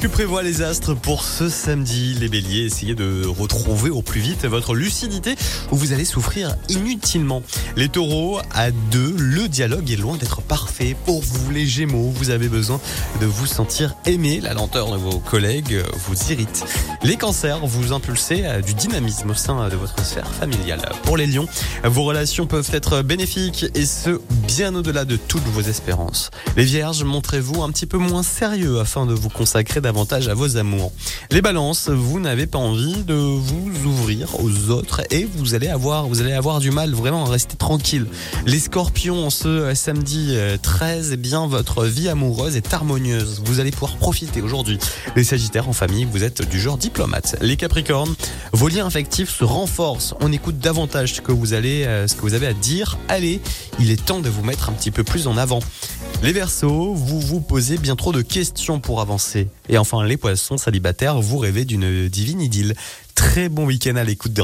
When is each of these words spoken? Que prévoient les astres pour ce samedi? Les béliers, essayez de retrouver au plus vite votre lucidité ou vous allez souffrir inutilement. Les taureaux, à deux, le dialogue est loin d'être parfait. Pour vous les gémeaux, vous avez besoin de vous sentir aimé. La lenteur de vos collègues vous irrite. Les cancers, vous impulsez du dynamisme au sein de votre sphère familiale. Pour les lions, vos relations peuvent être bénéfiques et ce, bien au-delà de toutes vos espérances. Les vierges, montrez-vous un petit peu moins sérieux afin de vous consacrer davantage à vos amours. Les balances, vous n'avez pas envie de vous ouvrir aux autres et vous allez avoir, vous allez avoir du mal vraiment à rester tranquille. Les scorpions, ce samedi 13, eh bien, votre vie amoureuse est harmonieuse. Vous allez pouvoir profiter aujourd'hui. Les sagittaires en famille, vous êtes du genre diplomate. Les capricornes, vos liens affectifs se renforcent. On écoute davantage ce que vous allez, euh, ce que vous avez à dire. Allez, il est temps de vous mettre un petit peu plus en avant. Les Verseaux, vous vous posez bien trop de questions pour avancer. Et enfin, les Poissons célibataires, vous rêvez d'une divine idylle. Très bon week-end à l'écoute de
Que 0.00 0.06
prévoient 0.06 0.44
les 0.44 0.62
astres 0.62 0.94
pour 0.94 1.24
ce 1.24 1.48
samedi? 1.48 2.14
Les 2.20 2.28
béliers, 2.28 2.66
essayez 2.66 2.94
de 2.94 3.26
retrouver 3.26 3.90
au 3.90 4.00
plus 4.00 4.20
vite 4.20 4.44
votre 4.44 4.76
lucidité 4.76 5.34
ou 5.72 5.76
vous 5.76 5.92
allez 5.92 6.04
souffrir 6.04 6.54
inutilement. 6.68 7.42
Les 7.74 7.88
taureaux, 7.88 8.38
à 8.54 8.70
deux, 8.70 9.12
le 9.18 9.48
dialogue 9.48 9.90
est 9.90 9.96
loin 9.96 10.16
d'être 10.16 10.40
parfait. 10.40 10.94
Pour 11.04 11.20
vous 11.20 11.50
les 11.50 11.66
gémeaux, 11.66 12.12
vous 12.14 12.30
avez 12.30 12.48
besoin 12.48 12.80
de 13.20 13.26
vous 13.26 13.46
sentir 13.46 13.96
aimé. 14.06 14.38
La 14.40 14.54
lenteur 14.54 14.92
de 14.92 14.98
vos 14.98 15.18
collègues 15.18 15.82
vous 16.06 16.30
irrite. 16.30 16.64
Les 17.02 17.16
cancers, 17.16 17.66
vous 17.66 17.92
impulsez 17.92 18.44
du 18.64 18.74
dynamisme 18.74 19.30
au 19.30 19.34
sein 19.34 19.68
de 19.68 19.74
votre 19.74 20.04
sphère 20.04 20.32
familiale. 20.32 20.92
Pour 21.02 21.16
les 21.16 21.26
lions, 21.26 21.48
vos 21.82 22.04
relations 22.04 22.46
peuvent 22.46 22.70
être 22.72 23.02
bénéfiques 23.02 23.66
et 23.74 23.84
ce, 23.84 24.20
bien 24.48 24.74
au-delà 24.74 25.04
de 25.04 25.16
toutes 25.16 25.44
vos 25.44 25.60
espérances. 25.60 26.30
Les 26.56 26.64
vierges, 26.64 27.04
montrez-vous 27.04 27.62
un 27.62 27.70
petit 27.70 27.84
peu 27.84 27.98
moins 27.98 28.22
sérieux 28.22 28.80
afin 28.80 29.04
de 29.04 29.12
vous 29.12 29.28
consacrer 29.28 29.82
davantage 29.82 30.28
à 30.28 30.34
vos 30.34 30.56
amours. 30.56 30.90
Les 31.30 31.42
balances, 31.42 31.90
vous 31.90 32.18
n'avez 32.18 32.46
pas 32.46 32.58
envie 32.58 33.04
de 33.04 33.12
vous 33.12 33.70
ouvrir 33.84 34.42
aux 34.42 34.70
autres 34.70 35.02
et 35.10 35.28
vous 35.36 35.54
allez 35.54 35.68
avoir, 35.68 36.08
vous 36.08 36.22
allez 36.22 36.32
avoir 36.32 36.60
du 36.60 36.70
mal 36.70 36.94
vraiment 36.94 37.26
à 37.26 37.28
rester 37.28 37.56
tranquille. 37.56 38.06
Les 38.46 38.58
scorpions, 38.58 39.28
ce 39.28 39.74
samedi 39.74 40.34
13, 40.62 41.10
eh 41.12 41.16
bien, 41.18 41.46
votre 41.46 41.84
vie 41.84 42.08
amoureuse 42.08 42.56
est 42.56 42.72
harmonieuse. 42.72 43.42
Vous 43.44 43.60
allez 43.60 43.70
pouvoir 43.70 43.96
profiter 43.96 44.40
aujourd'hui. 44.40 44.78
Les 45.14 45.24
sagittaires 45.24 45.68
en 45.68 45.74
famille, 45.74 46.06
vous 46.10 46.24
êtes 46.24 46.48
du 46.48 46.58
genre 46.58 46.78
diplomate. 46.78 47.36
Les 47.42 47.58
capricornes, 47.58 48.14
vos 48.54 48.68
liens 48.68 48.86
affectifs 48.86 49.28
se 49.28 49.44
renforcent. 49.44 50.14
On 50.20 50.32
écoute 50.32 50.58
davantage 50.58 51.16
ce 51.16 51.20
que 51.20 51.32
vous 51.32 51.52
allez, 51.52 51.84
euh, 51.84 52.08
ce 52.08 52.14
que 52.14 52.22
vous 52.22 52.32
avez 52.32 52.46
à 52.46 52.54
dire. 52.54 52.96
Allez, 53.08 53.42
il 53.78 53.90
est 53.90 54.02
temps 54.02 54.20
de 54.20 54.30
vous 54.30 54.37
mettre 54.42 54.68
un 54.68 54.72
petit 54.72 54.90
peu 54.90 55.04
plus 55.04 55.26
en 55.26 55.36
avant. 55.36 55.60
Les 56.22 56.32
Verseaux, 56.32 56.94
vous 56.94 57.20
vous 57.20 57.40
posez 57.40 57.78
bien 57.78 57.96
trop 57.96 58.12
de 58.12 58.22
questions 58.22 58.80
pour 58.80 59.00
avancer. 59.00 59.48
Et 59.68 59.78
enfin, 59.78 60.04
les 60.04 60.16
Poissons 60.16 60.58
célibataires, 60.58 61.20
vous 61.20 61.38
rêvez 61.38 61.64
d'une 61.64 62.08
divine 62.08 62.40
idylle. 62.40 62.74
Très 63.14 63.48
bon 63.48 63.66
week-end 63.66 63.96
à 63.96 64.04
l'écoute 64.04 64.32
de 64.32 64.42